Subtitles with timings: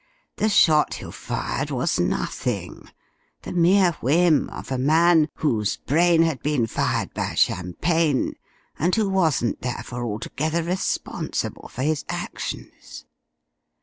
[0.37, 2.85] The shot you fired was nothing
[3.43, 8.33] the mere whim of a man, whose brain had been fired by champagne
[8.79, 13.05] and who wasn't therefore altogether responsible for his actions."